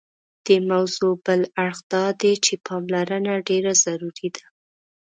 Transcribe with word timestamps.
دې 0.45 0.57
موضوع 0.69 1.13
بل 1.25 1.41
اړخ 1.65 1.79
دادی 1.93 2.33
چې 2.45 2.53
پاملرنه 2.67 3.33
ډېره 3.47 3.73
ضروري 3.85 4.29
ده. 4.35 4.45